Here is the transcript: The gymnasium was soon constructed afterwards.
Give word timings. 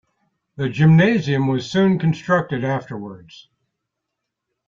The 0.55 0.67
gymnasium 0.67 1.45
was 1.45 1.69
soon 1.69 1.99
constructed 1.99 2.63
afterwards. 2.63 3.49